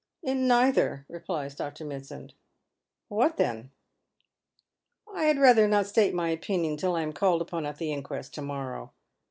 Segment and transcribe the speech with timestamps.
[0.31, 1.85] "In neither," replies Dr.
[1.85, 2.33] Mitsand.
[3.07, 3.69] "What then?""
[5.15, 8.33] I had rather not state my opinion till I am called upon at the inquest
[8.33, 8.93] to morrow."